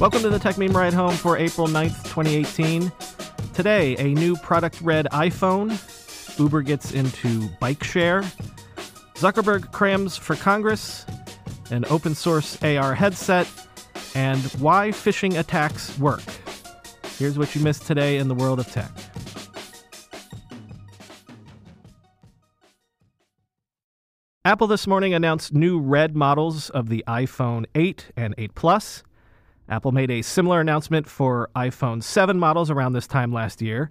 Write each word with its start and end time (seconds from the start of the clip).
Welcome 0.00 0.22
to 0.22 0.30
the 0.30 0.38
Techmeme 0.38 0.72
Ride 0.72 0.94
Home 0.94 1.12
for 1.12 1.36
April 1.36 1.66
9th, 1.66 2.04
2018. 2.04 2.90
Today, 3.52 3.96
a 3.98 4.14
new 4.14 4.34
product 4.34 4.80
red 4.80 5.06
iPhone. 5.12 5.78
Uber 6.38 6.62
gets 6.62 6.92
into 6.92 7.50
bike 7.60 7.84
share. 7.84 8.22
Zuckerberg 9.16 9.72
crams 9.72 10.16
for 10.16 10.36
Congress. 10.36 11.04
An 11.70 11.84
open 11.90 12.14
source 12.14 12.56
AR 12.62 12.94
headset. 12.94 13.46
And 14.14 14.42
why 14.54 14.88
phishing 14.88 15.38
attacks 15.38 15.98
work. 15.98 16.22
Here's 17.18 17.36
what 17.36 17.54
you 17.54 17.60
missed 17.60 17.86
today 17.86 18.16
in 18.16 18.28
the 18.28 18.34
world 18.34 18.58
of 18.58 18.72
tech. 18.72 18.90
Apple 24.46 24.66
this 24.66 24.86
morning 24.86 25.12
announced 25.12 25.52
new 25.52 25.78
red 25.78 26.16
models 26.16 26.70
of 26.70 26.88
the 26.88 27.04
iPhone 27.06 27.66
8 27.74 28.12
and 28.16 28.34
8 28.38 28.54
Plus. 28.54 29.02
Apple 29.70 29.92
made 29.92 30.10
a 30.10 30.20
similar 30.20 30.60
announcement 30.60 31.08
for 31.08 31.48
iPhone 31.54 32.02
7 32.02 32.38
models 32.38 32.70
around 32.70 32.92
this 32.92 33.06
time 33.06 33.32
last 33.32 33.62
year. 33.62 33.90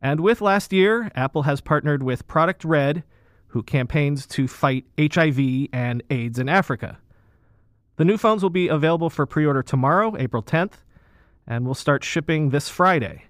And 0.00 0.20
with 0.20 0.40
last 0.40 0.72
year, 0.72 1.10
Apple 1.16 1.42
has 1.42 1.60
partnered 1.60 2.04
with 2.04 2.28
Product 2.28 2.64
Red, 2.64 3.02
who 3.48 3.64
campaigns 3.64 4.24
to 4.28 4.46
fight 4.46 4.86
HIV 4.98 5.68
and 5.72 6.02
AIDS 6.10 6.38
in 6.38 6.48
Africa. 6.48 6.98
The 7.96 8.04
new 8.04 8.16
phones 8.16 8.42
will 8.42 8.50
be 8.50 8.68
available 8.68 9.10
for 9.10 9.26
pre 9.26 9.44
order 9.44 9.64
tomorrow, 9.64 10.16
April 10.16 10.44
10th, 10.44 10.74
and 11.46 11.66
will 11.66 11.74
start 11.74 12.04
shipping 12.04 12.50
this 12.50 12.68
Friday. 12.68 13.24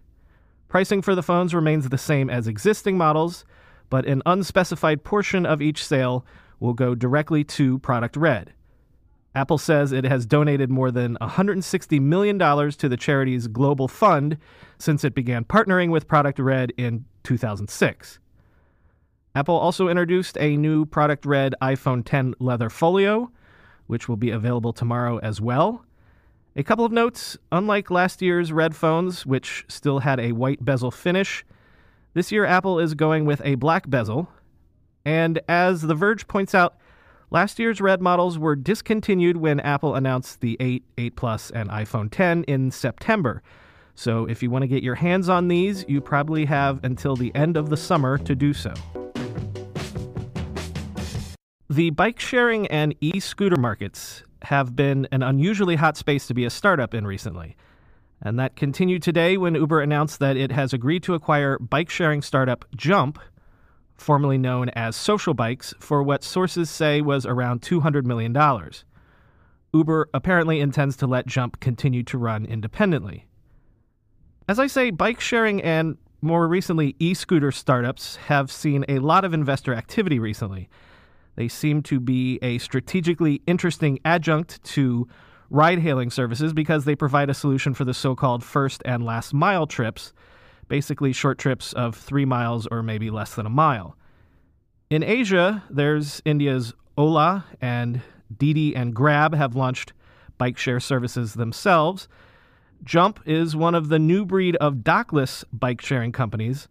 Pricing 0.68 1.00
for 1.00 1.14
the 1.14 1.22
phones 1.22 1.54
remains 1.54 1.88
the 1.88 1.98
same 1.98 2.28
as 2.28 2.46
existing 2.46 2.98
models, 2.98 3.44
but 3.88 4.04
an 4.06 4.22
unspecified 4.26 5.02
portion 5.02 5.46
of 5.46 5.62
each 5.62 5.84
sale 5.84 6.24
will 6.60 6.74
go 6.74 6.94
directly 6.94 7.42
to 7.42 7.78
Product 7.78 8.16
Red. 8.16 8.52
Apple 9.34 9.58
says 9.58 9.92
it 9.92 10.04
has 10.04 10.26
donated 10.26 10.70
more 10.70 10.90
than 10.90 11.16
$160 11.20 12.00
million 12.00 12.38
to 12.38 12.88
the 12.88 12.96
charity's 12.96 13.46
Global 13.46 13.86
Fund 13.86 14.36
since 14.78 15.04
it 15.04 15.14
began 15.14 15.44
partnering 15.44 15.90
with 15.90 16.08
Product 16.08 16.38
Red 16.38 16.72
in 16.76 17.04
2006. 17.22 18.18
Apple 19.34 19.56
also 19.56 19.88
introduced 19.88 20.36
a 20.38 20.56
new 20.56 20.84
Product 20.84 21.24
Red 21.24 21.54
iPhone 21.62 22.02
10 22.04 22.34
leather 22.40 22.68
folio, 22.68 23.30
which 23.86 24.08
will 24.08 24.16
be 24.16 24.30
available 24.30 24.72
tomorrow 24.72 25.18
as 25.18 25.40
well. 25.40 25.84
A 26.56 26.64
couple 26.64 26.84
of 26.84 26.90
notes 26.90 27.38
unlike 27.52 27.92
last 27.92 28.20
year's 28.20 28.50
Red 28.50 28.74
phones, 28.74 29.24
which 29.24 29.64
still 29.68 30.00
had 30.00 30.18
a 30.18 30.32
white 30.32 30.64
bezel 30.64 30.90
finish, 30.90 31.44
this 32.12 32.32
year 32.32 32.44
Apple 32.44 32.80
is 32.80 32.94
going 32.94 33.24
with 33.24 33.40
a 33.44 33.54
black 33.54 33.88
bezel, 33.88 34.28
and 35.04 35.40
as 35.48 35.82
The 35.82 35.94
Verge 35.94 36.26
points 36.26 36.56
out, 36.56 36.76
last 37.30 37.58
year's 37.58 37.80
red 37.80 38.00
models 38.00 38.38
were 38.38 38.56
discontinued 38.56 39.36
when 39.36 39.60
Apple 39.60 39.94
announced 39.94 40.40
the 40.40 40.56
8, 40.60 40.84
8 40.98 41.16
Plus, 41.16 41.50
and 41.50 41.68
iPhone 41.70 42.10
10 42.10 42.44
in 42.44 42.70
September. 42.70 43.42
So 43.94 44.26
if 44.26 44.42
you 44.42 44.50
want 44.50 44.62
to 44.62 44.68
get 44.68 44.82
your 44.82 44.94
hands 44.94 45.28
on 45.28 45.48
these, 45.48 45.84
you 45.88 46.00
probably 46.00 46.44
have 46.46 46.82
until 46.84 47.16
the 47.16 47.34
end 47.34 47.56
of 47.56 47.70
the 47.70 47.76
summer 47.76 48.18
to 48.18 48.34
do 48.34 48.52
so. 48.52 48.72
The 51.68 51.90
bike 51.90 52.18
sharing 52.18 52.66
and 52.66 52.94
e 53.00 53.20
scooter 53.20 53.56
markets 53.56 54.24
have 54.42 54.74
been 54.74 55.06
an 55.12 55.22
unusually 55.22 55.76
hot 55.76 55.96
space 55.96 56.26
to 56.26 56.34
be 56.34 56.44
a 56.44 56.50
startup 56.50 56.94
in 56.94 57.06
recently. 57.06 57.56
And 58.22 58.38
that 58.38 58.56
continued 58.56 59.02
today 59.02 59.36
when 59.36 59.54
Uber 59.54 59.80
announced 59.80 60.18
that 60.18 60.36
it 60.36 60.50
has 60.50 60.72
agreed 60.72 61.02
to 61.04 61.14
acquire 61.14 61.58
bike 61.58 61.88
sharing 61.88 62.22
startup 62.22 62.64
Jump, 62.74 63.18
formerly 64.00 64.38
known 64.38 64.70
as 64.70 64.96
Social 64.96 65.34
Bikes, 65.34 65.74
for 65.78 66.02
what 66.02 66.24
sources 66.24 66.70
say 66.70 67.00
was 67.00 67.26
around 67.26 67.60
$200 67.60 68.04
million. 68.04 68.34
Uber 69.72 70.08
apparently 70.14 70.60
intends 70.60 70.96
to 70.96 71.06
let 71.06 71.26
Jump 71.26 71.60
continue 71.60 72.02
to 72.04 72.18
run 72.18 72.44
independently. 72.46 73.26
As 74.48 74.58
I 74.58 74.66
say, 74.66 74.90
bike 74.90 75.20
sharing 75.20 75.62
and 75.62 75.96
more 76.22 76.48
recently 76.48 76.96
e 76.98 77.14
scooter 77.14 77.52
startups 77.52 78.16
have 78.16 78.50
seen 78.50 78.84
a 78.88 78.98
lot 78.98 79.24
of 79.24 79.32
investor 79.32 79.74
activity 79.74 80.18
recently. 80.18 80.68
They 81.36 81.48
seem 81.48 81.82
to 81.84 82.00
be 82.00 82.38
a 82.42 82.58
strategically 82.58 83.42
interesting 83.46 84.00
adjunct 84.04 84.62
to 84.64 85.08
ride 85.50 85.78
hailing 85.78 86.10
services 86.10 86.52
because 86.52 86.84
they 86.84 86.96
provide 86.96 87.30
a 87.30 87.34
solution 87.34 87.74
for 87.74 87.84
the 87.84 87.94
so 87.94 88.14
called 88.14 88.42
first 88.42 88.82
and 88.84 89.04
last 89.04 89.32
mile 89.32 89.66
trips 89.66 90.12
basically 90.70 91.12
short 91.12 91.36
trips 91.36 91.74
of 91.74 91.94
three 91.94 92.24
miles 92.24 92.66
or 92.68 92.82
maybe 92.82 93.10
less 93.10 93.34
than 93.34 93.44
a 93.44 93.50
mile. 93.50 93.96
In 94.88 95.02
Asia, 95.02 95.62
there's 95.68 96.22
India's 96.24 96.72
Ola 96.96 97.44
and 97.60 98.00
Didi 98.34 98.74
and 98.74 98.94
Grab 98.94 99.34
have 99.34 99.54
launched 99.54 99.92
bike 100.38 100.56
share 100.56 100.80
services 100.80 101.34
themselves. 101.34 102.08
Jump 102.82 103.20
is 103.26 103.54
one 103.54 103.74
of 103.74 103.88
the 103.88 103.98
new 103.98 104.24
breed 104.24 104.56
of 104.56 104.76
dockless 104.76 105.44
bike 105.52 105.82
sharing 105.82 106.12
companies, 106.12 106.68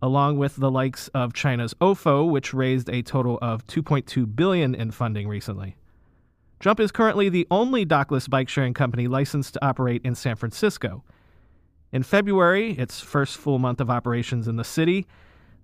along 0.00 0.38
with 0.38 0.56
the 0.56 0.70
likes 0.70 1.08
of 1.08 1.34
China's 1.34 1.74
Ofo, 1.74 2.30
which 2.30 2.54
raised 2.54 2.88
a 2.88 3.02
total 3.02 3.38
of 3.42 3.66
2.2 3.66 4.34
billion 4.34 4.74
in 4.74 4.90
funding 4.92 5.28
recently. 5.28 5.76
Jump 6.60 6.78
is 6.78 6.92
currently 6.92 7.28
the 7.28 7.46
only 7.50 7.84
dockless 7.84 8.30
bike 8.30 8.48
sharing 8.48 8.72
company 8.72 9.08
licensed 9.08 9.54
to 9.54 9.64
operate 9.64 10.00
in 10.04 10.14
San 10.14 10.36
Francisco. 10.36 11.02
In 11.92 12.02
February, 12.02 12.72
its 12.72 13.00
first 13.00 13.36
full 13.36 13.58
month 13.58 13.80
of 13.80 13.90
operations 13.90 14.48
in 14.48 14.56
the 14.56 14.64
city, 14.64 15.06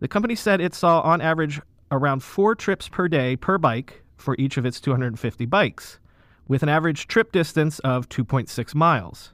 the 0.00 0.08
company 0.08 0.34
said 0.34 0.60
it 0.60 0.74
saw 0.74 1.00
on 1.00 1.22
average 1.22 1.60
around 1.90 2.22
four 2.22 2.54
trips 2.54 2.88
per 2.88 3.08
day 3.08 3.34
per 3.34 3.56
bike 3.56 4.02
for 4.16 4.36
each 4.38 4.58
of 4.58 4.66
its 4.66 4.80
250 4.80 5.46
bikes, 5.46 5.98
with 6.46 6.62
an 6.62 6.68
average 6.68 7.08
trip 7.08 7.32
distance 7.32 7.78
of 7.80 8.08
2.6 8.08 8.74
miles. 8.74 9.32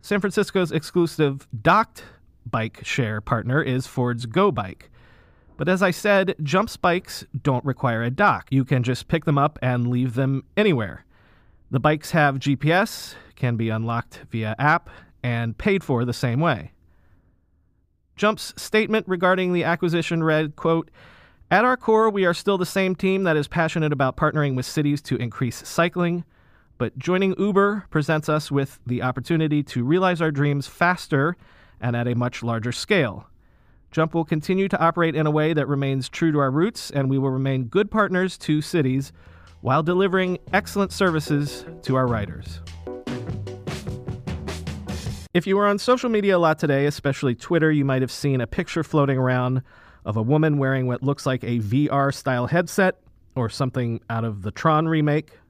San 0.00 0.20
Francisco's 0.20 0.70
exclusive 0.70 1.48
docked 1.60 2.04
bike 2.46 2.80
share 2.84 3.20
partner 3.20 3.62
is 3.62 3.86
Ford's 3.86 4.26
Go 4.26 4.52
Bike. 4.52 4.90
But 5.56 5.68
as 5.68 5.82
I 5.82 5.92
said, 5.92 6.34
Jump's 6.42 6.76
bikes 6.76 7.24
don't 7.42 7.64
require 7.64 8.02
a 8.02 8.10
dock. 8.10 8.48
You 8.50 8.64
can 8.64 8.82
just 8.82 9.08
pick 9.08 9.24
them 9.24 9.38
up 9.38 9.58
and 9.62 9.88
leave 9.88 10.14
them 10.14 10.44
anywhere. 10.56 11.04
The 11.70 11.80
bikes 11.80 12.10
have 12.10 12.38
GPS, 12.38 13.14
can 13.34 13.56
be 13.56 13.70
unlocked 13.70 14.20
via 14.30 14.54
app, 14.58 14.90
and 15.24 15.56
paid 15.56 15.82
for 15.82 16.04
the 16.04 16.12
same 16.12 16.38
way. 16.38 16.70
Jump's 18.14 18.52
statement 18.56 19.08
regarding 19.08 19.54
the 19.54 19.64
acquisition 19.64 20.22
read, 20.22 20.54
quote, 20.54 20.90
At 21.50 21.64
our 21.64 21.78
core, 21.78 22.10
we 22.10 22.26
are 22.26 22.34
still 22.34 22.58
the 22.58 22.66
same 22.66 22.94
team 22.94 23.24
that 23.24 23.36
is 23.36 23.48
passionate 23.48 23.92
about 23.92 24.16
partnering 24.18 24.54
with 24.54 24.66
cities 24.66 25.00
to 25.02 25.16
increase 25.16 25.66
cycling, 25.66 26.24
but 26.76 26.96
joining 26.98 27.34
Uber 27.38 27.86
presents 27.90 28.28
us 28.28 28.52
with 28.52 28.78
the 28.86 29.02
opportunity 29.02 29.62
to 29.62 29.82
realize 29.82 30.20
our 30.20 30.30
dreams 30.30 30.66
faster 30.66 31.36
and 31.80 31.96
at 31.96 32.06
a 32.06 32.14
much 32.14 32.42
larger 32.42 32.70
scale. 32.70 33.26
Jump 33.90 34.12
will 34.12 34.24
continue 34.24 34.68
to 34.68 34.78
operate 34.78 35.16
in 35.16 35.26
a 35.26 35.30
way 35.30 35.54
that 35.54 35.68
remains 35.68 36.08
true 36.08 36.32
to 36.32 36.38
our 36.38 36.50
roots, 36.50 36.90
and 36.90 37.08
we 37.08 37.16
will 37.16 37.30
remain 37.30 37.64
good 37.64 37.90
partners 37.90 38.36
to 38.38 38.60
cities 38.60 39.12
while 39.62 39.82
delivering 39.82 40.38
excellent 40.52 40.92
services 40.92 41.64
to 41.82 41.96
our 41.96 42.06
riders. 42.06 42.60
If 45.34 45.48
you 45.48 45.56
were 45.56 45.66
on 45.66 45.80
social 45.80 46.08
media 46.08 46.36
a 46.36 46.38
lot 46.38 46.60
today, 46.60 46.86
especially 46.86 47.34
Twitter, 47.34 47.72
you 47.72 47.84
might 47.84 48.02
have 48.02 48.12
seen 48.12 48.40
a 48.40 48.46
picture 48.46 48.84
floating 48.84 49.18
around 49.18 49.62
of 50.04 50.16
a 50.16 50.22
woman 50.22 50.58
wearing 50.58 50.86
what 50.86 51.02
looks 51.02 51.26
like 51.26 51.42
a 51.42 51.58
VR 51.58 52.14
style 52.14 52.46
headset 52.46 53.00
or 53.34 53.48
something 53.48 54.00
out 54.08 54.24
of 54.24 54.42
the 54.42 54.52
Tron 54.52 54.86
remake. 54.86 55.40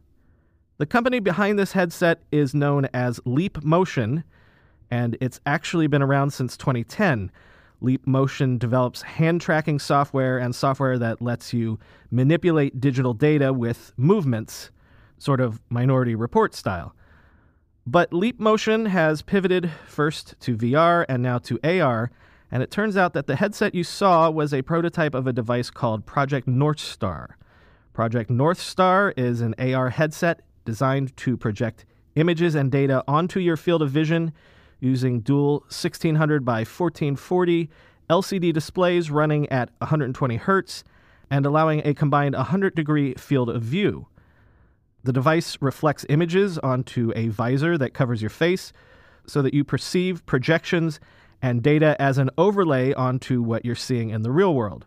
The 0.78 0.86
company 0.86 1.20
behind 1.20 1.58
this 1.58 1.72
headset 1.72 2.22
is 2.32 2.54
known 2.54 2.88
as 2.94 3.20
Leap 3.26 3.62
Motion, 3.62 4.24
and 4.90 5.18
it's 5.20 5.38
actually 5.44 5.86
been 5.86 6.02
around 6.02 6.30
since 6.30 6.56
2010. 6.56 7.30
Leap 7.82 8.06
Motion 8.06 8.56
develops 8.56 9.02
hand 9.02 9.42
tracking 9.42 9.78
software 9.78 10.38
and 10.38 10.54
software 10.54 10.98
that 10.98 11.20
lets 11.20 11.52
you 11.52 11.78
manipulate 12.10 12.80
digital 12.80 13.12
data 13.12 13.52
with 13.52 13.92
movements, 13.98 14.70
sort 15.18 15.42
of 15.42 15.60
minority 15.68 16.14
report 16.14 16.54
style. 16.54 16.94
But 17.86 18.14
Leap 18.14 18.40
Motion 18.40 18.86
has 18.86 19.20
pivoted 19.20 19.70
first 19.86 20.40
to 20.40 20.56
VR 20.56 21.04
and 21.06 21.22
now 21.22 21.36
to 21.38 21.60
AR, 21.62 22.10
and 22.50 22.62
it 22.62 22.70
turns 22.70 22.96
out 22.96 23.12
that 23.12 23.26
the 23.26 23.36
headset 23.36 23.74
you 23.74 23.84
saw 23.84 24.30
was 24.30 24.54
a 24.54 24.62
prototype 24.62 25.14
of 25.14 25.26
a 25.26 25.34
device 25.34 25.68
called 25.68 26.06
Project 26.06 26.48
North 26.48 26.80
Star. 26.80 27.36
Project 27.92 28.30
North 28.30 28.58
Star 28.58 29.12
is 29.18 29.42
an 29.42 29.54
AR 29.58 29.90
headset 29.90 30.40
designed 30.64 31.14
to 31.18 31.36
project 31.36 31.84
images 32.14 32.54
and 32.54 32.72
data 32.72 33.04
onto 33.06 33.38
your 33.38 33.56
field 33.56 33.82
of 33.82 33.90
vision 33.90 34.32
using 34.80 35.20
dual 35.20 35.60
1600 35.68 36.42
by 36.42 36.60
1440 36.60 37.68
LCD 38.08 38.52
displays 38.52 39.10
running 39.10 39.46
at 39.50 39.70
120 39.78 40.36
hertz 40.36 40.84
and 41.30 41.44
allowing 41.44 41.86
a 41.86 41.92
combined 41.92 42.34
100 42.34 42.74
degree 42.74 43.12
field 43.14 43.50
of 43.50 43.62
view. 43.62 44.06
The 45.04 45.12
device 45.12 45.58
reflects 45.60 46.06
images 46.08 46.58
onto 46.58 47.12
a 47.14 47.28
visor 47.28 47.76
that 47.76 47.92
covers 47.92 48.22
your 48.22 48.30
face 48.30 48.72
so 49.26 49.42
that 49.42 49.52
you 49.52 49.62
perceive 49.62 50.24
projections 50.24 50.98
and 51.42 51.62
data 51.62 51.94
as 52.00 52.16
an 52.16 52.30
overlay 52.38 52.94
onto 52.94 53.42
what 53.42 53.66
you're 53.66 53.74
seeing 53.74 54.08
in 54.08 54.22
the 54.22 54.30
real 54.30 54.54
world. 54.54 54.86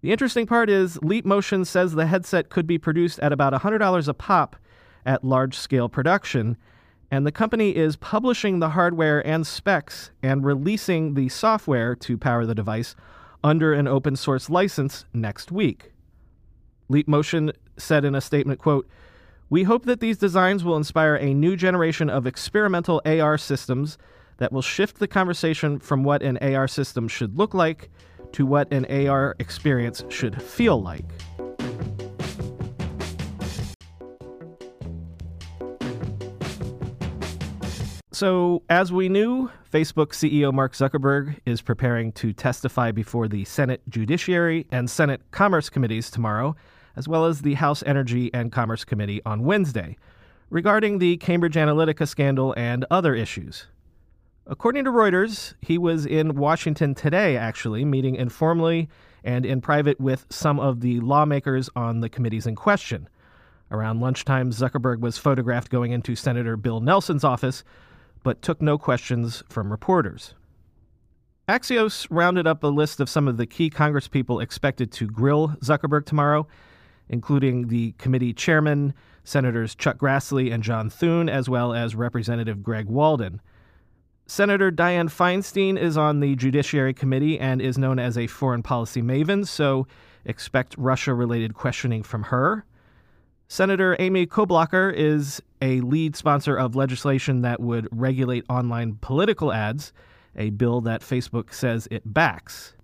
The 0.00 0.10
interesting 0.10 0.44
part 0.44 0.68
is 0.68 1.00
Leap 1.02 1.24
Motion 1.24 1.64
says 1.64 1.92
the 1.92 2.06
headset 2.06 2.48
could 2.48 2.66
be 2.66 2.78
produced 2.78 3.20
at 3.20 3.32
about 3.32 3.52
$100 3.52 4.08
a 4.08 4.14
pop 4.14 4.56
at 5.06 5.22
large 5.22 5.56
scale 5.56 5.88
production, 5.88 6.56
and 7.08 7.24
the 7.24 7.30
company 7.30 7.76
is 7.76 7.94
publishing 7.94 8.58
the 8.58 8.70
hardware 8.70 9.24
and 9.24 9.46
specs 9.46 10.10
and 10.20 10.44
releasing 10.44 11.14
the 11.14 11.28
software 11.28 11.94
to 11.94 12.18
power 12.18 12.44
the 12.44 12.56
device 12.56 12.96
under 13.44 13.72
an 13.72 13.86
open 13.86 14.16
source 14.16 14.50
license 14.50 15.04
next 15.12 15.52
week. 15.52 15.92
Leap 16.88 17.06
Motion 17.06 17.52
said 17.76 18.04
in 18.04 18.16
a 18.16 18.20
statement, 18.20 18.58
quote, 18.58 18.88
we 19.52 19.64
hope 19.64 19.84
that 19.84 20.00
these 20.00 20.16
designs 20.16 20.64
will 20.64 20.78
inspire 20.78 21.16
a 21.16 21.34
new 21.34 21.56
generation 21.56 22.08
of 22.08 22.26
experimental 22.26 23.02
AR 23.04 23.36
systems 23.36 23.98
that 24.38 24.50
will 24.50 24.62
shift 24.62 24.98
the 24.98 25.06
conversation 25.06 25.78
from 25.78 26.04
what 26.04 26.22
an 26.22 26.38
AR 26.38 26.66
system 26.66 27.06
should 27.06 27.36
look 27.36 27.52
like 27.52 27.90
to 28.32 28.46
what 28.46 28.72
an 28.72 28.86
AR 28.86 29.36
experience 29.38 30.04
should 30.08 30.42
feel 30.42 30.80
like. 30.80 31.04
So, 38.10 38.62
as 38.70 38.90
we 38.90 39.10
knew, 39.10 39.50
Facebook 39.70 40.14
CEO 40.14 40.50
Mark 40.50 40.72
Zuckerberg 40.72 41.36
is 41.44 41.60
preparing 41.60 42.12
to 42.12 42.32
testify 42.32 42.90
before 42.90 43.28
the 43.28 43.44
Senate 43.44 43.82
Judiciary 43.90 44.66
and 44.70 44.88
Senate 44.88 45.20
Commerce 45.30 45.68
Committees 45.68 46.10
tomorrow 46.10 46.56
as 46.96 47.08
well 47.08 47.24
as 47.24 47.42
the 47.42 47.54
House 47.54 47.82
Energy 47.84 48.30
and 48.32 48.52
Commerce 48.52 48.84
Committee 48.84 49.20
on 49.24 49.44
Wednesday, 49.44 49.96
regarding 50.50 50.98
the 50.98 51.16
Cambridge 51.16 51.54
Analytica 51.54 52.06
scandal 52.06 52.54
and 52.56 52.84
other 52.90 53.14
issues. 53.14 53.66
According 54.46 54.84
to 54.84 54.90
Reuters, 54.90 55.54
he 55.60 55.78
was 55.78 56.04
in 56.04 56.34
Washington 56.34 56.94
today, 56.94 57.36
actually, 57.36 57.84
meeting 57.84 58.16
informally 58.16 58.88
and 59.24 59.46
in 59.46 59.60
private 59.60 60.00
with 60.00 60.26
some 60.30 60.58
of 60.58 60.80
the 60.80 60.98
lawmakers 61.00 61.70
on 61.76 62.00
the 62.00 62.08
committees 62.08 62.46
in 62.46 62.56
question. 62.56 63.08
Around 63.70 64.00
lunchtime, 64.00 64.50
Zuckerberg 64.50 65.00
was 65.00 65.16
photographed 65.16 65.70
going 65.70 65.92
into 65.92 66.14
Senator 66.14 66.56
Bill 66.56 66.80
Nelson's 66.80 67.24
office, 67.24 67.64
but 68.22 68.42
took 68.42 68.60
no 68.60 68.76
questions 68.76 69.42
from 69.48 69.70
reporters. 69.70 70.34
Axios 71.48 72.06
rounded 72.10 72.46
up 72.46 72.62
a 72.62 72.68
list 72.68 73.00
of 73.00 73.08
some 73.08 73.26
of 73.26 73.36
the 73.36 73.46
key 73.46 73.70
congresspeople 73.70 74.42
expected 74.42 74.92
to 74.92 75.06
grill 75.06 75.56
Zuckerberg 75.62 76.04
tomorrow, 76.04 76.46
including 77.12 77.68
the 77.68 77.92
committee 77.98 78.32
chairman, 78.32 78.94
Senators 79.22 79.76
Chuck 79.76 79.98
Grassley 79.98 80.52
and 80.52 80.62
John 80.62 80.90
Thune, 80.90 81.28
as 81.28 81.48
well 81.48 81.72
as 81.72 81.94
Representative 81.94 82.62
Greg 82.62 82.86
Walden. 82.86 83.40
Senator 84.26 84.72
Dianne 84.72 85.10
Feinstein 85.10 85.78
is 85.78 85.96
on 85.96 86.20
the 86.20 86.34
Judiciary 86.34 86.94
Committee 86.94 87.38
and 87.38 87.60
is 87.60 87.76
known 87.76 87.98
as 87.98 88.16
a 88.16 88.26
foreign 88.26 88.62
policy 88.62 89.02
maven, 89.02 89.46
so 89.46 89.86
expect 90.24 90.74
Russia 90.78 91.12
related 91.12 91.54
questioning 91.54 92.02
from 92.02 92.24
her. 92.24 92.64
Senator 93.46 93.94
Amy 93.98 94.26
Klobuchar 94.26 94.94
is 94.94 95.42
a 95.60 95.82
lead 95.82 96.16
sponsor 96.16 96.56
of 96.56 96.74
legislation 96.74 97.42
that 97.42 97.60
would 97.60 97.86
regulate 97.92 98.46
online 98.48 98.96
political 99.02 99.52
ads, 99.52 99.92
a 100.34 100.48
bill 100.50 100.80
that 100.80 101.02
Facebook 101.02 101.52
says 101.52 101.86
it 101.90 102.02
backs. 102.06 102.74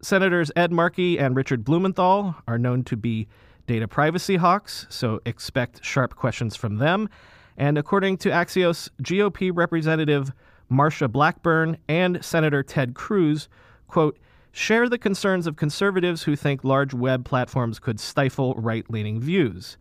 Senators 0.00 0.52
Ed 0.54 0.70
Markey 0.70 1.18
and 1.18 1.34
Richard 1.34 1.64
Blumenthal 1.64 2.36
are 2.46 2.58
known 2.58 2.84
to 2.84 2.96
be 2.96 3.26
data 3.66 3.88
privacy 3.88 4.36
hawks, 4.36 4.86
so 4.88 5.20
expect 5.26 5.84
sharp 5.84 6.16
questions 6.16 6.56
from 6.56 6.76
them. 6.76 7.08
And 7.56 7.78
according 7.78 8.18
to 8.18 8.30
Axios, 8.30 8.90
GOP 9.02 9.50
Representative 9.52 10.32
Marsha 10.70 11.10
Blackburn 11.10 11.78
and 11.88 12.24
Senator 12.24 12.62
Ted 12.62 12.94
Cruz, 12.94 13.48
quote, 13.88 14.18
share 14.52 14.88
the 14.88 14.98
concerns 14.98 15.46
of 15.46 15.56
conservatives 15.56 16.22
who 16.22 16.34
think 16.34 16.64
large 16.64 16.94
web 16.94 17.24
platforms 17.24 17.78
could 17.78 18.00
stifle 18.00 18.54
right 18.54 18.90
leaning 18.90 19.20
views. 19.20 19.76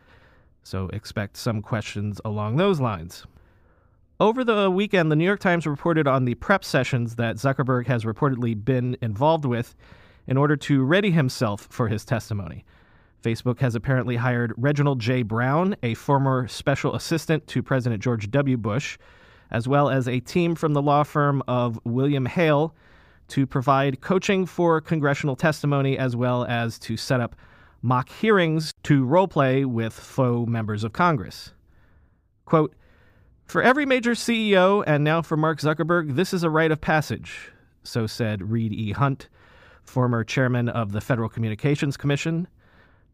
So 0.64 0.90
expect 0.90 1.38
some 1.38 1.62
questions 1.62 2.20
along 2.26 2.58
those 2.58 2.80
lines. 2.80 3.26
Over 4.20 4.44
the 4.44 4.72
weekend, 4.72 5.12
the 5.12 5.16
New 5.16 5.26
York 5.26 5.40
Times 5.40 5.68
reported 5.68 6.08
on 6.08 6.26
the 6.26 6.36
prep 6.36 6.64
sessions 6.64 7.16
that 7.16 7.36
Zuckerberg 7.36 7.88
has 7.88 8.04
reportedly 8.06 8.56
been 8.64 8.98
involved 9.02 9.46
with 9.46 9.76
in 10.28 10.38
order 10.38 10.56
to 10.56 10.84
ready 10.84 11.12
himself 11.12 11.68
for 11.70 11.88
his 11.88 12.06
testimony. 12.06 12.64
Facebook 13.24 13.60
has 13.60 13.76
apparently 13.76 14.18
hired 14.18 14.54
Reginald 14.58 15.00
J. 15.00 15.24
Brown, 15.24 15.76
a 15.82 15.94
former 15.96 16.48
special 16.48 16.96
assistant 16.96 17.48
to 17.48 17.64
President 17.64 18.02
George 18.02 18.30
W. 18.30 18.58
Bush, 18.58 18.98
as 19.52 19.68
well 19.68 19.90
as 19.90 20.08
a 20.08 20.20
team 20.20 20.56
from 20.56 20.74
the 20.74 20.82
law 20.82 21.04
firm 21.04 21.42
of 21.48 21.80
WilmerHale 21.86 22.72
to 23.30 23.48
provide 23.48 24.02
coaching 24.02 24.46
for 24.46 24.80
congressional 24.82 25.36
testimony 25.36 25.98
as 25.98 26.16
well 26.16 26.46
as 26.46 26.78
to 26.80 26.96
set 26.98 27.20
up 27.20 27.36
mock 27.82 28.10
hearings 28.10 28.72
to 28.84 29.06
role 29.06 29.28
play 29.28 29.66
with 29.66 29.94
faux 29.94 30.50
members 30.50 30.84
of 30.84 30.94
Congress. 30.94 31.54
Quote, 32.46 32.76
for 33.46 33.62
every 33.62 33.86
major 33.86 34.12
CEO, 34.12 34.84
and 34.88 35.04
now 35.04 35.22
for 35.22 35.38
Mark 35.38 35.60
Zuckerberg, 35.60 36.16
this 36.16 36.34
is 36.34 36.44
a 36.44 36.50
rite 36.50 36.72
of 36.72 36.82
passage, 36.82 37.52
so 37.84 38.08
said 38.08 38.50
Reed 38.50 38.74
E. 38.74 38.92
Hundt, 38.92 39.30
former 39.84 40.24
chairman 40.24 40.68
of 40.68 40.92
the 40.92 41.02
Federal 41.02 41.30
Communications 41.30 41.96
Commission. 41.96 42.48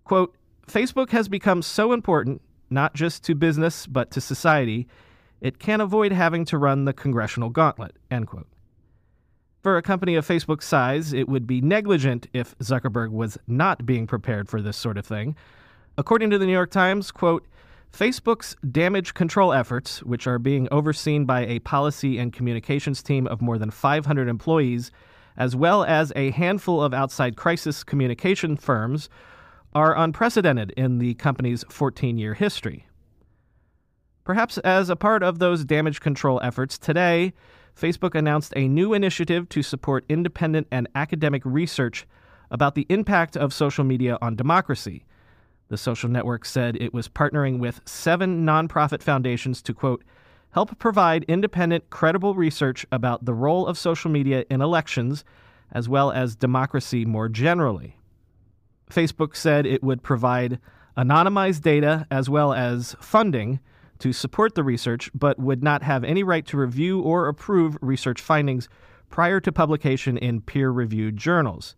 Quote, 0.03 0.36
Facebook 0.68 1.09
has 1.09 1.27
become 1.27 1.62
so 1.62 1.92
important, 1.92 2.42
not 2.69 2.94
just 2.94 3.24
to 3.25 3.36
business, 3.36 3.88
but 3.88 4.12
to 4.12 4.21
society, 4.21 4.88
it 5.42 5.59
can't 5.59 5.81
avoid 5.81 6.12
having 6.12 6.45
to 6.45 6.57
run 6.57 6.86
the 6.86 6.94
congressional 6.94 7.50
gauntlet, 7.50 7.95
end 8.09 8.27
quote. 8.27 8.48
For 9.63 9.77
a 9.77 9.81
company 9.81 10.15
of 10.15 10.27
Facebook's 10.27 10.65
size, 10.65 11.13
it 11.13 11.30
would 11.30 11.45
be 11.45 11.62
negligent 11.62 12.27
if 12.33 12.57
Zuckerberg 12.59 13.12
was 13.12 13.38
not 13.48 13.86
being 13.86 14.07
prepared 14.07 14.50
for 14.50 14.62
this 14.62 14.77
sort 14.77 14.98
of 14.98 15.06
thing. 15.06 15.36
According 15.98 16.30
to 16.31 16.38
the 16.38 16.45
New 16.45 16.51
York 16.51 16.71
Times, 16.71 17.12
quote, 17.12 17.45
Facebook's 17.92 18.56
damage 18.71 19.13
control 19.13 19.51
efforts, 19.51 20.01
which 20.03 20.25
are 20.25 20.39
being 20.39 20.68
overseen 20.71 21.25
by 21.25 21.45
a 21.45 21.59
policy 21.59 22.18
and 22.18 22.31
communications 22.31 23.03
team 23.03 23.27
of 23.27 23.42
more 23.42 23.57
than 23.57 23.69
500 23.69 24.27
employees, 24.27 24.92
as 25.38 25.56
well 25.56 25.83
as 25.83 26.13
a 26.15 26.31
handful 26.31 26.81
of 26.81 26.94
outside 26.94 27.36
crisis 27.36 27.83
communication 27.83 28.56
firms, 28.56 29.09
are 29.73 29.95
unprecedented 29.97 30.71
in 30.71 30.97
the 30.97 31.13
company's 31.15 31.63
14 31.69 32.18
year 32.18 32.33
history. 32.33 32.88
Perhaps 34.23 34.57
as 34.59 34.89
a 34.89 34.95
part 34.95 35.23
of 35.23 35.39
those 35.39 35.65
damage 35.65 36.00
control 36.00 36.39
efforts, 36.44 36.77
today, 36.77 37.33
Facebook 37.75 38.15
announced 38.15 38.53
a 38.56 38.68
new 38.68 38.94
initiative 38.94 39.50
to 39.50 39.63
support 39.63 40.06
independent 40.09 40.68
and 40.71 40.88
academic 40.94 41.41
research 41.45 42.06
about 42.51 42.75
the 42.75 42.85
impact 42.89 43.35
of 43.38 43.53
social 43.53 43.83
media 43.83 44.18
on 44.21 44.35
democracy. 44.35 45.06
The 45.69 45.77
social 45.77 46.09
network 46.09 46.45
said 46.45 46.75
it 46.75 46.93
was 46.93 47.07
partnering 47.07 47.60
with 47.60 47.81
seven 47.86 48.45
nonprofit 48.45 49.01
foundations 49.01 49.62
to, 49.63 49.74
quote, 49.74 50.03
help 50.51 50.77
provide 50.77 51.24
independent, 51.29 51.89
credible 51.89 52.36
research 52.36 52.86
about 52.91 53.24
the 53.24 53.34
role 53.34 53.65
of 53.65 53.77
social 53.77 54.12
media 54.12 54.43
in 54.50 54.62
elections, 54.62 55.24
as 55.72 55.88
well 55.88 56.12
as 56.12 56.36
democracy 56.36 57.05
more 57.05 57.29
generally. 57.29 57.95
Facebook 58.91 59.36
said 59.36 59.65
it 59.65 59.83
would 59.83 60.03
provide 60.03 60.60
anonymized 60.98 61.62
data 61.62 62.05
as 62.12 62.29
well 62.29 62.53
as 62.53 62.95
funding 63.00 63.60
to 64.00 64.12
support 64.12 64.55
the 64.55 64.63
research, 64.63 65.10
but 65.13 65.39
would 65.39 65.63
not 65.63 65.83
have 65.83 66.03
any 66.03 66.24
right 66.24 66.45
to 66.48 66.57
review 66.57 67.01
or 67.01 67.27
approve 67.27 67.77
research 67.81 68.19
findings 68.19 68.67
prior 69.10 69.39
to 69.39 69.51
publication 69.51 70.17
in 70.17 70.41
peer 70.41 70.71
reviewed 70.71 71.17
journals. 71.17 71.75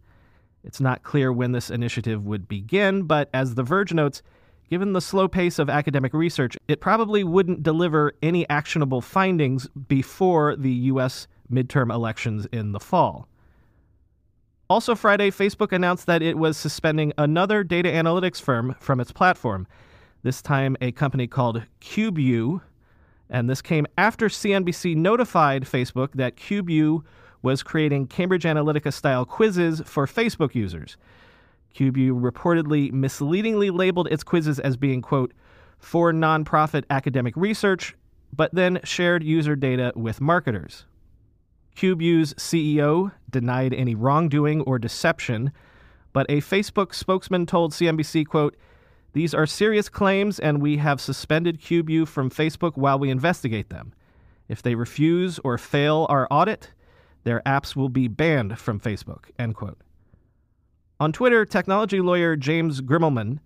It's 0.63 0.79
not 0.79 1.03
clear 1.03 1.33
when 1.33 1.51
this 1.51 1.69
initiative 1.69 2.25
would 2.25 2.47
begin, 2.47 3.03
but 3.03 3.29
as 3.33 3.55
The 3.55 3.63
Verge 3.63 3.93
notes, 3.93 4.21
given 4.69 4.93
the 4.93 5.01
slow 5.01 5.27
pace 5.27 5.59
of 5.59 5.69
academic 5.69 6.13
research, 6.13 6.57
it 6.69 6.79
probably 6.79 7.23
wouldn't 7.23 7.63
deliver 7.63 8.13
any 8.21 8.47
actionable 8.49 9.01
findings 9.01 9.67
before 9.67 10.55
the 10.55 10.71
U.S. 10.71 11.27
midterm 11.51 11.93
elections 11.93 12.47
in 12.53 12.71
the 12.71 12.79
fall. 12.79 13.27
Also, 14.73 14.95
Friday, 14.95 15.29
Facebook 15.29 15.71
announced 15.71 16.07
that 16.07 16.23
it 16.23 16.35
was 16.35 16.57
suspending 16.57 17.13
another 17.15 17.63
data 17.63 17.89
analytics 17.89 18.41
firm 18.41 18.75
from 18.79 18.99
its 18.99 19.11
platform, 19.11 19.67
this 20.23 20.41
time 20.41 20.75
a 20.81 20.91
company 20.91 21.27
called 21.27 21.61
CubeYou. 21.79 22.59
And 23.29 23.47
this 23.47 23.61
came 23.61 23.85
after 23.99 24.29
CNBC 24.29 24.95
notified 24.95 25.65
Facebook 25.65 26.13
that 26.15 26.37
CubeYou 26.37 27.03
was 27.43 27.61
creating 27.61 28.07
Cambridge 28.07 28.45
Analytica 28.45 28.91
style 28.91 29.25
quizzes 29.25 29.83
for 29.85 30.07
Facebook 30.07 30.55
users. 30.55 30.97
CubeYou 31.75 32.19
reportedly 32.19 32.91
misleadingly 32.91 33.69
labeled 33.69 34.07
its 34.09 34.23
quizzes 34.23 34.57
as 34.57 34.75
being, 34.75 35.03
quote, 35.03 35.35
for 35.77 36.11
nonprofit 36.11 36.85
academic 36.89 37.37
research, 37.37 37.95
but 38.35 38.51
then 38.55 38.79
shared 38.83 39.23
user 39.23 39.55
data 39.55 39.93
with 39.95 40.19
marketers. 40.19 40.85
CubeYou's 41.75 42.33
CEO 42.35 43.11
denied 43.29 43.73
any 43.73 43.95
wrongdoing 43.95 44.61
or 44.61 44.79
deception, 44.79 45.51
but 46.11 46.25
a 46.29 46.41
Facebook 46.41 46.93
spokesman 46.93 47.45
told 47.45 47.71
CNBC, 47.71 48.27
quote, 48.27 48.55
these 49.13 49.35
are 49.35 49.45
serious 49.45 49.89
claims, 49.89 50.39
and 50.39 50.61
we 50.61 50.77
have 50.77 50.99
suspended 50.99 51.61
CubeYou 51.61 52.07
from 52.07 52.31
Facebook 52.31 52.75
while 52.75 52.97
we 52.97 53.11
investigate 53.11 53.69
them. 53.69 53.93
If 54.47 54.61
they 54.61 54.75
refuse 54.75 55.39
or 55.43 55.57
fail 55.57 56.07
our 56.09 56.27
audit, 56.31 56.71
their 57.23 57.41
apps 57.45 57.75
will 57.75 57.89
be 57.89 58.07
banned 58.07 58.59
from 58.59 58.79
Facebook. 58.79 59.25
End 59.37 59.55
quote. 59.55 59.77
On 60.99 61.11
Twitter, 61.11 61.45
technology 61.45 62.01
lawyer 62.01 62.35
James 62.35 62.81
Grimmelmann 62.81 63.39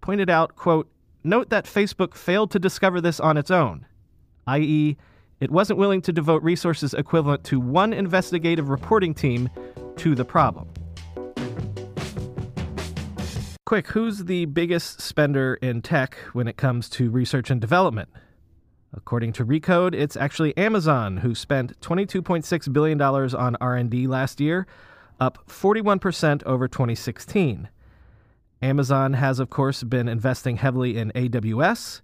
pointed 0.00 0.30
out, 0.30 0.54
quote, 0.54 0.88
Note 1.24 1.50
that 1.50 1.64
Facebook 1.64 2.14
failed 2.14 2.50
to 2.52 2.58
discover 2.58 3.00
this 3.00 3.18
on 3.18 3.36
its 3.36 3.50
own. 3.50 3.84
i.e., 4.46 4.96
it 5.40 5.50
wasn't 5.50 5.78
willing 5.78 6.00
to 6.02 6.12
devote 6.12 6.42
resources 6.42 6.94
equivalent 6.94 7.44
to 7.44 7.60
one 7.60 7.92
investigative 7.92 8.68
reporting 8.68 9.14
team 9.14 9.50
to 9.96 10.14
the 10.14 10.24
problem. 10.24 10.68
Quick, 13.66 13.88
who's 13.88 14.24
the 14.24 14.44
biggest 14.44 15.00
spender 15.00 15.54
in 15.54 15.82
tech 15.82 16.16
when 16.32 16.46
it 16.46 16.56
comes 16.56 16.88
to 16.90 17.10
research 17.10 17.50
and 17.50 17.60
development? 17.60 18.08
According 18.94 19.32
to 19.34 19.44
Recode, 19.44 19.92
it's 19.92 20.16
actually 20.16 20.56
Amazon 20.56 21.18
who 21.18 21.34
spent 21.34 21.78
$22.6 21.80 22.72
billion 22.72 23.00
on 23.02 23.56
R&D 23.60 24.06
last 24.06 24.40
year, 24.40 24.66
up 25.18 25.38
41% 25.48 26.44
over 26.44 26.68
2016. 26.68 27.68
Amazon 28.62 29.12
has, 29.14 29.38
of 29.38 29.50
course, 29.50 29.82
been 29.82 30.08
investing 30.08 30.56
heavily 30.56 30.96
in 30.96 31.10
AWS, 31.12 32.00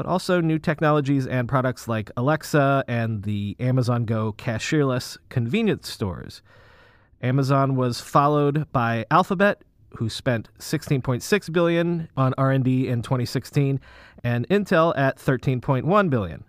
but 0.00 0.06
also 0.06 0.40
new 0.40 0.58
technologies 0.58 1.26
and 1.26 1.46
products 1.46 1.86
like 1.86 2.10
Alexa 2.16 2.82
and 2.88 3.22
the 3.24 3.54
Amazon 3.60 4.06
Go 4.06 4.32
cashierless 4.32 5.18
convenience 5.28 5.90
stores. 5.90 6.40
Amazon 7.20 7.76
was 7.76 8.00
followed 8.00 8.64
by 8.72 9.04
Alphabet, 9.10 9.62
who 9.96 10.08
spent 10.08 10.48
16.6 10.58 11.52
billion 11.52 12.08
on 12.16 12.32
R&D 12.38 12.88
in 12.88 13.02
2016, 13.02 13.78
and 14.24 14.48
Intel 14.48 14.96
at 14.96 15.18
13.1 15.18 16.08
billion. 16.08 16.44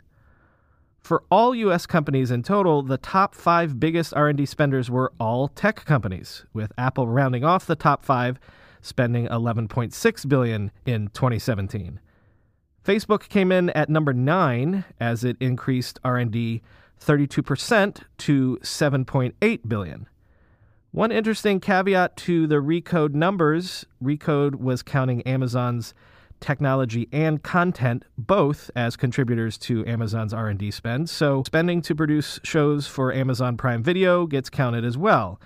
For 1.01 1.23
all 1.29 1.53
US 1.53 1.85
companies 1.85 2.31
in 2.31 2.43
total, 2.43 2.81
the 2.83 2.99
top 2.99 3.35
5 3.35 3.81
biggest 3.81 4.13
R&D 4.13 4.45
spenders 4.45 4.89
were 4.89 5.11
all 5.19 5.49
tech 5.49 5.83
companies, 5.83 6.45
with 6.53 6.71
Apple 6.77 7.09
rounding 7.09 7.43
off 7.43 7.65
the 7.65 7.75
top 7.75 8.05
5 8.05 8.39
spending 8.81 9.27
11.6 9.27 10.29
billion 10.29 10.71
in 10.85 11.09
2017. 11.09 11.99
Facebook 12.85 13.29
came 13.29 13.51
in 13.51 13.69
at 13.71 13.89
number 13.89 14.13
9 14.13 14.85
as 14.99 15.23
it 15.23 15.37
increased 15.39 15.99
R&D 16.03 16.61
32% 16.99 18.03
to 18.17 18.57
7.8 18.61 19.59
billion. 19.67 20.07
One 20.91 21.11
interesting 21.11 21.59
caveat 21.59 22.17
to 22.17 22.47
the 22.47 22.55
Recode 22.55 23.13
numbers, 23.13 23.85
Recode 24.03 24.55
was 24.55 24.83
counting 24.83 25.21
Amazon's 25.23 25.93
technology 26.41 27.07
and 27.11 27.41
content 27.43 28.03
both 28.17 28.69
as 28.75 28.97
contributors 28.97 29.57
to 29.59 29.85
Amazon's 29.85 30.33
R&D 30.33 30.71
spend. 30.71 31.09
So 31.09 31.43
spending 31.45 31.81
to 31.83 31.95
produce 31.95 32.39
shows 32.43 32.87
for 32.87 33.13
Amazon 33.13 33.57
Prime 33.57 33.83
Video 33.83 34.25
gets 34.25 34.49
counted 34.49 34.83
as 34.83 34.97
well. 34.97 35.39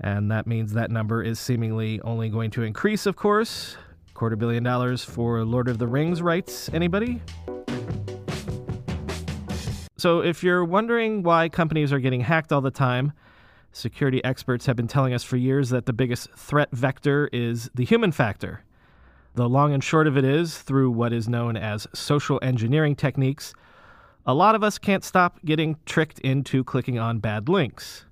And 0.00 0.30
that 0.30 0.46
means 0.46 0.72
that 0.72 0.90
number 0.90 1.22
is 1.22 1.38
seemingly 1.38 2.00
only 2.02 2.28
going 2.28 2.50
to 2.50 2.62
increase, 2.62 3.06
of 3.06 3.14
course. 3.16 3.76
Quarter 4.24 4.36
billion 4.36 4.62
dollars 4.62 5.04
for 5.04 5.44
Lord 5.44 5.68
of 5.68 5.76
the 5.76 5.86
Rings 5.86 6.22
rights. 6.22 6.70
Anybody? 6.72 7.20
So, 9.98 10.20
if 10.22 10.42
you're 10.42 10.64
wondering 10.64 11.22
why 11.22 11.50
companies 11.50 11.92
are 11.92 11.98
getting 11.98 12.22
hacked 12.22 12.50
all 12.50 12.62
the 12.62 12.70
time, 12.70 13.12
security 13.72 14.24
experts 14.24 14.64
have 14.64 14.76
been 14.76 14.88
telling 14.88 15.12
us 15.12 15.22
for 15.22 15.36
years 15.36 15.68
that 15.68 15.84
the 15.84 15.92
biggest 15.92 16.30
threat 16.30 16.70
vector 16.72 17.28
is 17.34 17.68
the 17.74 17.84
human 17.84 18.12
factor. 18.12 18.64
The 19.34 19.46
long 19.46 19.74
and 19.74 19.84
short 19.84 20.06
of 20.06 20.16
it 20.16 20.24
is, 20.24 20.56
through 20.56 20.92
what 20.92 21.12
is 21.12 21.28
known 21.28 21.58
as 21.58 21.86
social 21.92 22.38
engineering 22.40 22.96
techniques, 22.96 23.52
a 24.24 24.32
lot 24.32 24.54
of 24.54 24.64
us 24.64 24.78
can't 24.78 25.04
stop 25.04 25.38
getting 25.44 25.76
tricked 25.84 26.18
into 26.20 26.64
clicking 26.64 26.98
on 26.98 27.18
bad 27.18 27.50
links. 27.50 28.06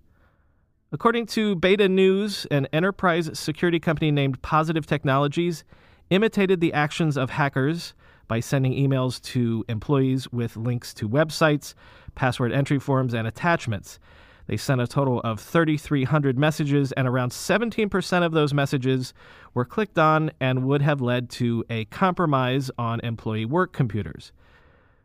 According 0.92 1.24
to 1.28 1.56
BetaNews, 1.56 2.46
an 2.50 2.68
enterprise 2.70 3.30
security 3.32 3.80
company 3.80 4.10
named 4.10 4.42
Positive 4.42 4.84
Technologies 4.84 5.64
imitated 6.12 6.60
the 6.60 6.72
actions 6.72 7.16
of 7.16 7.30
hackers 7.30 7.94
by 8.28 8.40
sending 8.40 8.72
emails 8.72 9.20
to 9.22 9.64
employees 9.68 10.30
with 10.30 10.56
links 10.56 10.94
to 10.94 11.08
websites, 11.08 11.74
password 12.14 12.52
entry 12.52 12.78
forms, 12.78 13.14
and 13.14 13.26
attachments. 13.26 13.98
They 14.46 14.56
sent 14.56 14.80
a 14.80 14.86
total 14.86 15.20
of 15.20 15.40
3,300 15.40 16.38
messages, 16.38 16.92
and 16.92 17.06
around 17.06 17.30
17% 17.30 18.24
of 18.24 18.32
those 18.32 18.52
messages 18.52 19.14
were 19.54 19.64
clicked 19.64 19.98
on 19.98 20.30
and 20.40 20.64
would 20.64 20.82
have 20.82 21.00
led 21.00 21.30
to 21.30 21.64
a 21.70 21.84
compromise 21.86 22.70
on 22.76 23.00
employee 23.00 23.44
work 23.44 23.72
computers. 23.72 24.32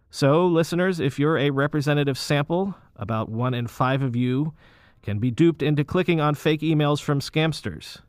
So, 0.10 0.46
listeners, 0.48 1.00
if 1.00 1.20
you're 1.20 1.38
a 1.38 1.50
representative 1.52 2.18
sample, 2.18 2.76
about 2.96 3.30
one 3.30 3.54
in 3.54 3.68
five 3.68 4.02
of 4.02 4.16
you 4.16 4.54
can 5.04 5.20
be 5.20 5.32
duped 5.32 5.62
into 5.62 5.84
clicking 5.84 6.20
on 6.20 6.34
fake 6.34 6.62
emails 6.62 7.02
from 7.02 7.20
scamsters. 7.20 8.00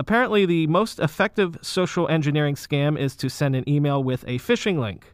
Apparently, 0.00 0.44
the 0.44 0.66
most 0.66 0.98
effective 0.98 1.56
social 1.62 2.08
engineering 2.08 2.56
scam 2.56 2.98
is 2.98 3.14
to 3.16 3.28
send 3.28 3.54
an 3.54 3.68
email 3.68 4.02
with 4.02 4.24
a 4.24 4.38
phishing 4.38 4.78
link. 4.78 5.12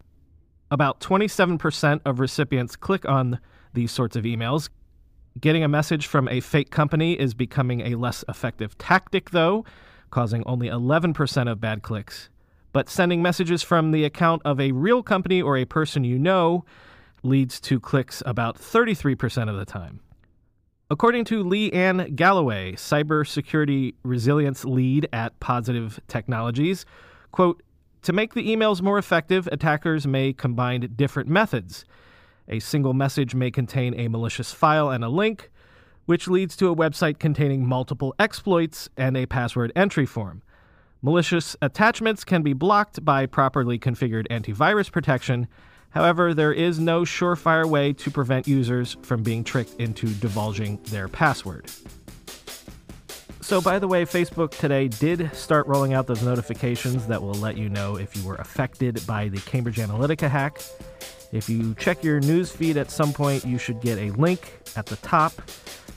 About 0.71 1.01
27% 1.01 2.01
of 2.05 2.21
recipients 2.21 2.77
click 2.77 3.07
on 3.09 3.41
these 3.75 3.93
sorts 3.93 4.17
of 4.17 4.25
emails. 4.25 4.69
Getting 5.41 5.63
a 5.63 5.69
message 5.69 6.07
from 6.07 6.29
a 6.29 6.41
fake 6.41 6.71
company 6.71 7.13
is 7.13 7.35
becoming 7.35 7.83
a 7.83 7.97
less 7.97 8.25
effective 8.29 8.77
tactic, 8.79 9.31
though, 9.31 9.65
causing 10.11 10.43
only 10.45 10.69
11% 10.69 11.51
of 11.51 11.61
bad 11.61 11.83
clicks. 11.83 12.29
But 12.73 12.89
sending 12.89 13.21
messages 13.21 13.63
from 13.63 13.91
the 13.91 14.05
account 14.05 14.43
of 14.45 14.61
a 14.61 14.73
real 14.73 15.03
company 15.03 15.43
or 15.43 15.57
a 15.57 15.65
person 15.65 16.05
you 16.05 16.19
know 16.19 16.65
leads 17.23 17.61
to 17.61 17.81
clicks 17.81 18.23
about 18.25 18.57
33% 18.57 19.49
of 19.49 19.57
the 19.57 19.65
time. 19.65 20.01
According 20.93 21.25
to 21.27 21.45
Leigh-Anne 21.45 22.17
Galloway, 22.17 22.73
cybersecurity 22.73 23.95
resilience 24.03 24.65
lead 24.65 25.09
at 25.13 25.39
Positive 25.39 26.01
Technologies, 26.09 26.85
quote, 27.31 27.63
to 28.03 28.13
make 28.13 28.35
the 28.35 28.49
emails 28.49 28.83
more 28.83 28.99
effective, 28.99 29.49
attackers 29.53 30.05
may 30.05 30.33
combine 30.33 30.93
different 30.97 31.29
methods. 31.29 31.85
A 32.49 32.59
single 32.59 32.93
message 32.93 33.37
may 33.37 33.53
contain 33.53 33.95
a 33.95 34.09
malicious 34.09 34.53
file 34.53 34.91
and 34.91 35.05
a 35.05 35.09
link, 35.09 35.49
which 36.07 36.27
leads 36.27 36.57
to 36.57 36.69
a 36.69 36.75
website 36.75 37.21
containing 37.21 37.65
multiple 37.65 38.13
exploits 38.19 38.89
and 38.97 39.17
a 39.17 39.27
password 39.27 39.71
entry 39.77 40.07
form. 40.07 40.43
Malicious 41.03 41.55
attachments 41.63 42.25
can 42.25 42.43
be 42.43 42.53
blocked 42.53 43.05
by 43.05 43.27
properly 43.27 43.79
configured 43.79 44.27
antivirus 44.27 44.91
protection, 44.91 45.47
However, 45.91 46.35
there 46.35 46.53
is 46.53 46.79
no 46.79 47.03
surefire 47.03 47.67
way 47.67 47.93
to 47.95 48.11
prevent 48.11 48.47
users 48.47 48.97
from 49.03 49.23
being 49.23 49.45
tricked 49.45 49.81
into 49.81 50.07
divulging 50.07 50.79
their 50.85 51.09
password. 51.09 51.71
So, 53.41 53.61
by 53.61 53.81
the 53.81 53.89
way, 53.89 54.05
Facebook 54.05 54.53
today 54.53 54.87
did 54.87 55.35
start 55.35 55.67
rolling 55.67 55.93
out 55.93 56.07
those 56.07 56.23
notifications 56.23 57.09
that 57.09 57.21
will 57.21 57.35
let 57.35 57.57
you 57.57 57.69
know 57.69 57.97
if 57.97 58.17
you 58.17 58.23
were 58.25 58.37
affected 58.37 59.05
by 59.09 59.29
the 59.29 59.41
Cambridge 59.41 59.79
Analytica 59.79 60.31
hack. 60.31 60.61
If 61.33 61.49
you 61.49 61.75
check 61.75 62.05
your 62.05 62.21
news 62.21 62.53
feed 62.53 62.77
at 62.77 62.93
some 62.93 63.13
point, 63.13 63.45
you 63.45 63.59
should 63.59 63.81
get 63.81 63.99
a 63.99 64.11
link 64.13 64.61
at 64.77 64.87
the 64.87 64.97
top 64.97 65.33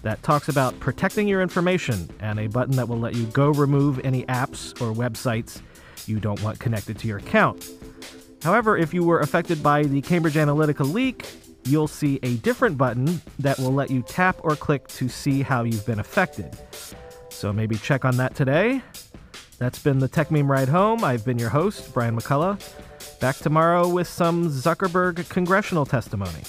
that 0.02 0.22
talks 0.24 0.48
about 0.48 0.80
protecting 0.80 1.28
your 1.28 1.42
information 1.42 2.10
and 2.20 2.40
a 2.40 2.48
button 2.48 2.76
that 2.76 2.88
will 2.88 3.00
let 3.00 3.16
you 3.16 3.26
go 3.28 3.50
remove 3.52 4.04
any 4.04 4.24
apps 4.26 4.72
or 4.82 4.94
websites 4.94 5.62
you 6.08 6.20
don't 6.20 6.42
want 6.42 6.60
connected 6.60 6.98
to 7.00 7.08
your 7.08 7.20
account. 7.20 7.70
However, 8.44 8.78
if 8.78 8.94
you 8.94 9.04
were 9.04 9.22
affected 9.22 9.64
by 9.64 9.84
the 9.84 10.02
Cambridge 10.02 10.36
Analytica 10.36 10.92
leak, 10.92 11.26
you'll 11.64 11.88
see 11.88 12.20
a 12.24 12.36
different 12.38 12.78
button 12.78 13.22
that 13.40 13.58
will 13.58 13.74
let 13.74 13.90
you 13.90 14.02
tap 14.02 14.38
or 14.44 14.56
click 14.56 14.88
to 14.90 15.08
see 15.08 15.42
how 15.42 15.64
you've 15.64 15.86
been 15.86 16.00
affected. 16.00 16.58
So 17.30 17.54
maybe 17.54 17.78
check 17.78 18.04
on 18.04 18.18
that 18.18 18.36
today. 18.36 18.82
That's 19.60 19.80
been 19.80 20.00
the 20.00 20.10
Techmeme 20.10 20.50
Ride 20.50 20.68
Home. 20.68 21.04
I've 21.04 21.24
been 21.24 21.40
your 21.40 21.50
host, 21.50 21.94
Brian 21.94 22.20
McCullough. 22.20 22.60
Back 23.22 23.38
tomorrow 23.38 23.88
with 23.88 24.08
some 24.08 24.50
Zuckerberg 24.50 25.30
congressional 25.30 25.86
testimony. 25.86 26.44